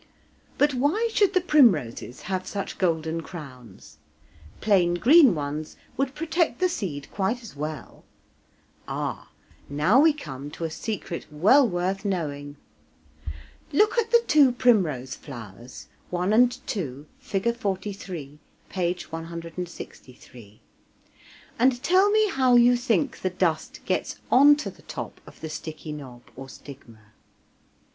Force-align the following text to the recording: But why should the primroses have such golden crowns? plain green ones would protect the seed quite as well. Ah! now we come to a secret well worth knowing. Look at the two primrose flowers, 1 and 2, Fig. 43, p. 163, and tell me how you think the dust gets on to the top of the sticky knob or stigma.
But 0.57 0.73
why 0.73 1.11
should 1.13 1.35
the 1.35 1.41
primroses 1.41 2.21
have 2.23 2.47
such 2.47 2.79
golden 2.79 3.21
crowns? 3.21 3.99
plain 4.59 4.95
green 4.95 5.35
ones 5.35 5.77
would 5.95 6.15
protect 6.15 6.57
the 6.59 6.69
seed 6.69 7.07
quite 7.11 7.43
as 7.43 7.55
well. 7.55 8.03
Ah! 8.87 9.29
now 9.69 9.99
we 9.99 10.11
come 10.11 10.49
to 10.49 10.63
a 10.63 10.71
secret 10.71 11.27
well 11.29 11.69
worth 11.69 12.03
knowing. 12.03 12.55
Look 13.71 13.95
at 13.99 14.09
the 14.09 14.23
two 14.25 14.51
primrose 14.53 15.13
flowers, 15.13 15.87
1 16.09 16.33
and 16.33 16.51
2, 16.65 17.05
Fig. 17.19 17.55
43, 17.55 18.39
p. 18.69 18.97
163, 19.07 20.61
and 21.59 21.83
tell 21.83 22.09
me 22.09 22.27
how 22.27 22.55
you 22.55 22.75
think 22.75 23.19
the 23.19 23.29
dust 23.29 23.81
gets 23.85 24.19
on 24.31 24.55
to 24.55 24.71
the 24.71 24.81
top 24.81 25.21
of 25.27 25.41
the 25.41 25.49
sticky 25.51 25.91
knob 25.91 26.23
or 26.35 26.49
stigma. 26.49 27.11